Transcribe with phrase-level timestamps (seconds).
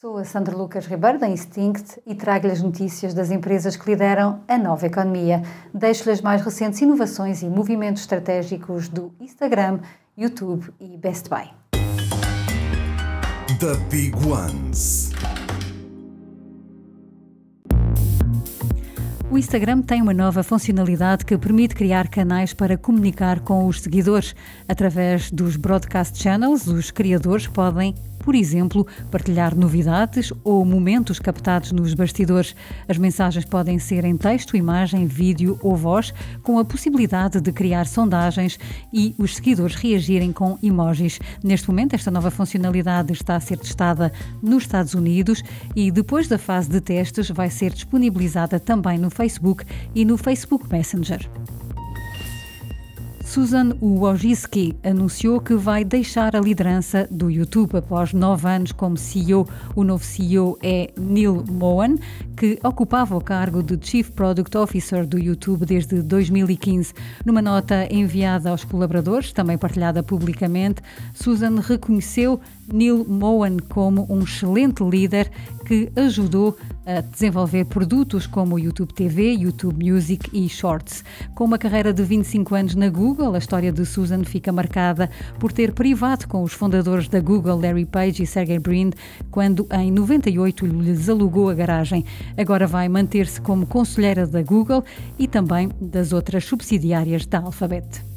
[0.00, 4.38] Sou a Sandra Lucas Ribeiro, da Instinct, e trago-lhe as notícias das empresas que lideram
[4.46, 5.42] a nova economia.
[5.74, 9.80] Deixo-lhe as mais recentes inovações e movimentos estratégicos do Instagram,
[10.16, 11.50] YouTube e Best Buy.
[13.58, 15.10] The Big Ones.
[19.28, 24.32] O Instagram tem uma nova funcionalidade que permite criar canais para comunicar com os seguidores.
[24.68, 27.96] Através dos broadcast channels, os criadores podem
[28.28, 32.54] por exemplo, partilhar novidades ou momentos captados nos bastidores.
[32.86, 37.86] As mensagens podem ser em texto, imagem, vídeo ou voz, com a possibilidade de criar
[37.86, 38.60] sondagens
[38.92, 41.18] e os seguidores reagirem com emojis.
[41.42, 45.42] Neste momento, esta nova funcionalidade está a ser testada nos Estados Unidos
[45.74, 49.64] e depois da fase de testes vai ser disponibilizada também no Facebook
[49.94, 51.26] e no Facebook Messenger.
[53.28, 59.46] Susan Wojcicki anunciou que vai deixar a liderança do YouTube após nove anos como CEO.
[59.76, 61.96] O novo CEO é Neil Mohan,
[62.34, 66.94] que ocupava o cargo de Chief Product Officer do YouTube desde 2015.
[67.22, 70.80] Numa nota enviada aos colaboradores, também partilhada publicamente,
[71.14, 72.40] Susan reconheceu
[72.72, 75.30] Neil Mohan como um excelente líder
[75.66, 76.77] que ajudou a
[77.12, 81.04] desenvolver produtos como YouTube TV, YouTube Music e Shorts.
[81.34, 85.52] Com uma carreira de 25 anos na Google, a história de Susan fica marcada por
[85.52, 88.90] ter privado com os fundadores da Google, Larry Page e Sergey Brin,
[89.30, 92.04] quando em 98 lhes alugou a garagem.
[92.36, 94.82] Agora vai manter-se como conselheira da Google
[95.18, 98.07] e também das outras subsidiárias da Alphabet.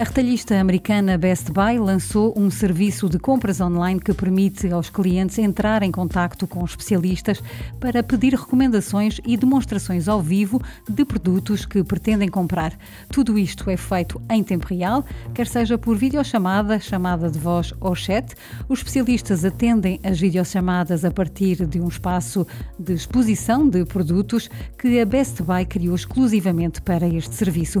[0.00, 5.36] A retalhista americana Best Buy lançou um serviço de compras online que permite aos clientes
[5.40, 7.42] entrar em contato com especialistas
[7.80, 12.78] para pedir recomendações e demonstrações ao vivo de produtos que pretendem comprar.
[13.10, 17.96] Tudo isto é feito em tempo real, quer seja por videochamada, chamada de voz ou
[17.96, 18.36] chat.
[18.68, 22.46] Os especialistas atendem as videochamadas a partir de um espaço
[22.78, 27.80] de exposição de produtos que a Best Buy criou exclusivamente para este serviço.